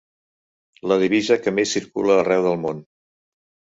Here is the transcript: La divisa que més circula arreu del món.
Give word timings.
La 0.91 0.97
divisa 1.03 1.37
que 1.43 1.55
més 1.59 1.75
circula 1.77 2.17
arreu 2.25 2.47
del 2.49 2.59
món. 2.67 2.85